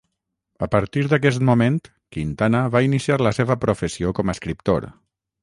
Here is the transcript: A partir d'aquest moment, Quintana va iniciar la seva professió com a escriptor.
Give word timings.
A 0.67 0.69
partir 0.75 1.03
d'aquest 1.11 1.43
moment, 1.49 1.77
Quintana 2.15 2.63
va 2.77 2.83
iniciar 2.87 3.19
la 3.29 3.35
seva 3.41 3.59
professió 3.67 4.17
com 4.23 4.35
a 4.35 4.37
escriptor. 4.39 4.91